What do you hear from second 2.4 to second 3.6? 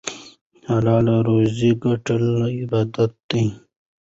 عبادت دی.